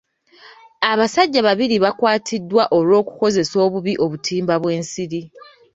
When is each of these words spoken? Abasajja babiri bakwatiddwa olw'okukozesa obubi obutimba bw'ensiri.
Abasajja 0.91 1.39
babiri 1.47 1.75
bakwatiddwa 1.83 2.63
olw'okukozesa 2.77 3.55
obubi 3.65 3.93
obutimba 4.05 4.53
bw'ensiri. 4.61 5.21